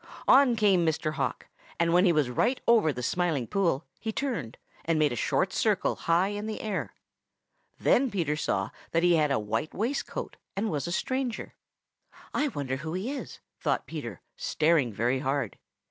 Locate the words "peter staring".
13.85-14.91